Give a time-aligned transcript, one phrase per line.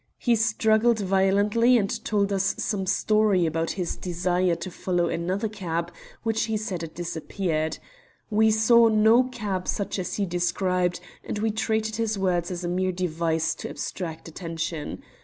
[0.17, 5.91] He struggled violently, and told us some story about his desire to follow another cab,
[6.23, 7.77] which he said had disappeared.
[8.31, 12.67] We saw no cab such as he described, and we treated his words as a
[12.67, 15.03] mere device to abstract attention.